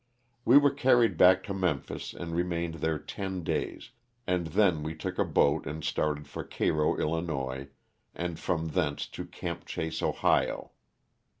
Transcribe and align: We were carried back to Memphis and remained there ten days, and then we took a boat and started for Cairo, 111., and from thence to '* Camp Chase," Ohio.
We 0.45 0.57
were 0.57 0.73
carried 0.73 1.15
back 1.15 1.43
to 1.43 1.53
Memphis 1.53 2.11
and 2.11 2.35
remained 2.35 2.79
there 2.81 2.97
ten 2.97 3.43
days, 3.43 3.91
and 4.25 4.47
then 4.47 4.81
we 4.81 4.95
took 4.95 5.19
a 5.19 5.23
boat 5.23 5.67
and 5.67 5.83
started 5.83 6.27
for 6.27 6.43
Cairo, 6.43 6.97
111., 6.97 7.69
and 8.15 8.39
from 8.39 8.69
thence 8.69 9.05
to 9.09 9.25
'* 9.25 9.31
Camp 9.41 9.63
Chase," 9.67 10.01
Ohio. 10.01 10.71